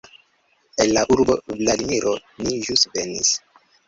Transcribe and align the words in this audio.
El 0.77 0.95
la 0.95 1.03
urbo 1.15 1.35
Vladimiro 1.59 2.13
ni 2.47 2.57
ĵus 2.69 2.87
venis! 2.97 3.31